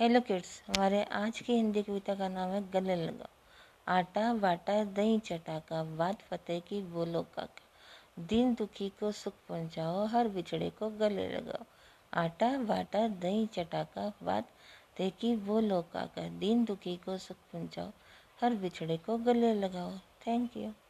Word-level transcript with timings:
Hello 0.00 0.20
kids, 0.20 0.62
हमारे 0.68 1.02
आज 1.04 1.40
की 1.40 1.52
हिंदी 1.52 1.82
कविता 1.82 2.14
का 2.14 2.28
नाम 2.28 2.50
है 2.50 2.70
गले 2.70 2.94
लगाओ 2.96 3.28
आटा, 3.88 4.34
बाटा, 4.34 4.84
दही 4.84 5.18
चटाका, 5.18 5.82
बात 5.84 6.22
फतेह 6.22 6.60
की 6.60 6.80
बोलो 6.82 7.22
काका। 7.22 8.24
दिन 8.24 8.54
दुखी 8.54 8.88
को 8.88 9.12
सुख 9.12 9.32
पहुंचाओ, 9.48 10.06
हर 10.06 10.28
बिछड़े 10.28 10.70
को 10.70 10.90
गले 10.90 11.28
लगाओ। 11.28 11.64
आटा, 12.14 12.58
बाटा, 12.58 13.08
दही 13.08 13.46
चटाका, 13.46 14.12
बात 14.22 14.44
फतेह 14.44 15.10
की 15.10 15.36
बोलो 15.36 15.82
काका। 15.82 16.28
दिन 16.28 16.64
दुखी 16.64 16.96
को 16.96 17.18
सुख 17.18 17.36
पहुंचाओ, 17.52 17.90
हर 18.40 18.54
बिछड़े 18.54 18.96
को 18.96 19.18
गले 19.18 19.54
लगाओ। 19.54 19.92
Thank 20.26 20.56
you 20.56 20.72